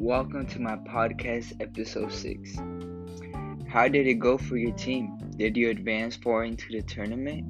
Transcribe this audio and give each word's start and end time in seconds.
welcome 0.00 0.46
to 0.46 0.58
my 0.58 0.76
podcast, 0.76 1.52
episode 1.60 2.10
6. 2.10 2.56
How 3.68 3.86
did 3.86 4.06
it 4.06 4.14
go 4.14 4.38
for 4.38 4.56
your 4.56 4.72
team? 4.72 5.18
Did 5.36 5.58
you 5.58 5.68
advance 5.68 6.16
far 6.16 6.44
into 6.44 6.72
the 6.72 6.80
tournament? 6.80 7.44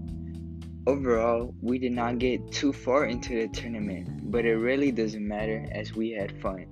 Overall, 0.85 1.54
we 1.63 1.78
did 1.78 1.92
not 1.92 2.19
get 2.19 2.51
too 2.51 2.72
far 2.72 3.04
into 3.04 3.40
the 3.40 3.47
tournament, 3.54 4.33
but 4.33 4.44
it 4.44 4.56
really 4.56 4.90
doesn't 4.90 5.26
matter 5.26 5.65
as 5.71 5.94
we 5.94 6.10
had 6.10 6.42
fun. 6.42 6.67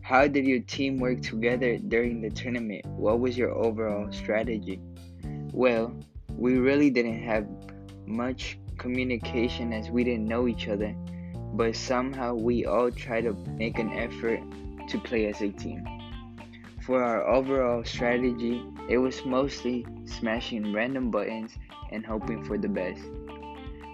How 0.00 0.26
did 0.26 0.44
your 0.44 0.58
team 0.58 0.96
work 0.96 1.22
together 1.22 1.78
during 1.78 2.20
the 2.20 2.30
tournament? 2.30 2.84
What 2.86 3.20
was 3.20 3.38
your 3.38 3.54
overall 3.54 4.10
strategy? 4.10 4.80
Well, 5.52 5.94
we 6.36 6.54
really 6.54 6.90
didn't 6.90 7.22
have 7.22 7.46
much 8.06 8.58
communication 8.76 9.72
as 9.72 9.88
we 9.88 10.02
didn't 10.02 10.26
know 10.26 10.48
each 10.48 10.66
other, 10.66 10.96
but 11.54 11.76
somehow 11.76 12.34
we 12.34 12.66
all 12.66 12.90
tried 12.90 13.20
to 13.22 13.34
make 13.56 13.78
an 13.78 13.92
effort 13.92 14.40
to 14.90 14.98
play 14.98 15.26
as 15.26 15.40
a 15.40 15.50
team. 15.50 15.84
For 16.82 17.02
our 17.02 17.26
overall 17.26 17.84
strategy, 17.84 18.62
it 18.88 18.98
was 18.98 19.24
mostly 19.24 19.86
smashing 20.06 20.72
random 20.72 21.10
buttons 21.10 21.52
and 21.92 22.04
hoping 22.04 22.44
for 22.44 22.58
the 22.58 22.68
best. 22.68 23.02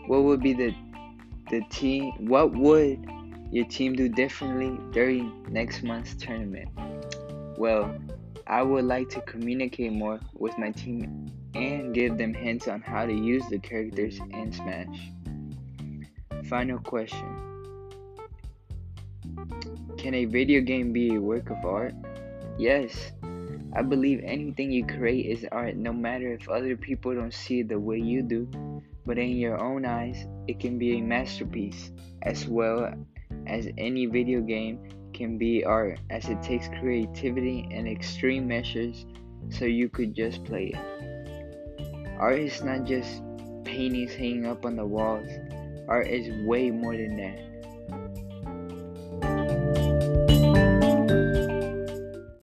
What 0.07 0.25
would 0.25 0.41
be 0.41 0.53
the 0.53 0.75
the 1.51 1.63
team 1.71 2.13
what 2.27 2.53
would 2.53 3.07
your 3.53 3.67
team 3.67 3.95
do 3.95 4.09
differently 4.09 4.79
during 4.93 5.47
next 5.49 5.83
month's 5.83 6.15
tournament? 6.15 6.69
Well, 7.57 7.95
I 8.47 8.63
would 8.63 8.85
like 8.85 9.09
to 9.11 9.21
communicate 9.23 9.93
more 9.93 10.21
with 10.35 10.57
my 10.59 10.71
team 10.71 11.27
and 11.55 11.95
give 11.95 12.19
them 12.19 12.35
hints 12.35 12.69
on 12.69 12.81
how 12.81 13.07
to 13.07 13.13
use 13.13 13.47
the 13.49 13.59
characters 13.59 14.19
in 14.31 14.53
Smash. 14.53 15.11
Final 16.49 16.79
question 16.79 17.56
Can 19.99 20.15
a 20.15 20.25
video 20.25 20.61
game 20.61 20.93
be 20.93 21.15
a 21.15 21.21
work 21.21 21.51
of 21.51 21.65
art? 21.65 21.95
Yes. 22.59 23.13
I 23.75 23.83
believe 23.83 24.23
anything 24.25 24.71
you 24.71 24.87
create 24.87 25.27
is 25.27 25.47
art, 25.53 25.77
no 25.77 25.93
matter 25.93 26.33
if 26.33 26.49
other 26.49 26.77
people 26.77 27.15
don't 27.15 27.35
see 27.35 27.61
it 27.61 27.69
the 27.69 27.79
way 27.79 27.99
you 27.99 28.23
do. 28.23 28.49
But 29.05 29.19
in 29.19 29.37
your 29.37 29.63
own 29.63 29.85
eyes, 29.85 30.27
it 30.49 30.61
can 30.61 30.79
be 30.79 30.99
a 30.99 31.03
masterpiece, 31.03 31.91
as 32.23 32.49
well 32.49 32.93
as 33.47 33.69
any 33.77 34.07
video 34.07 34.41
game 34.41 34.79
can 35.13 35.39
be 35.39 35.65
art, 35.65 35.99
as 36.11 36.29
it 36.29 36.43
takes 36.43 36.69
creativity 36.69 37.69
and 37.71 37.87
extreme 37.87 38.49
measures 38.49 39.07
so 39.51 39.65
you 39.65 39.89
could 39.89 40.15
just 40.15 40.45
play 40.45 40.73
it. 40.75 42.19
Art 42.19 42.39
is 42.39 42.63
not 42.63 42.85
just 42.85 43.23
paintings 43.65 44.15
hanging 44.15 44.47
up 44.47 44.65
on 44.65 44.77
the 44.77 44.87
walls, 44.87 45.29
art 45.89 46.07
is 46.07 46.29
way 46.47 46.71
more 46.71 46.97
than 46.97 47.17
that. 47.17 47.56